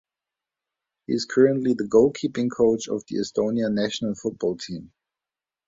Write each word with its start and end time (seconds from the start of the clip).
He 1.05 1.13
is 1.13 1.25
currently 1.25 1.75
the 1.75 1.83
goalkeeping 1.83 2.49
coach 2.51 2.87
of 2.87 3.03
the 3.07 3.17
Estonia 3.17 3.71
national 3.71 4.15
football 4.15 4.57
team. 4.57 4.91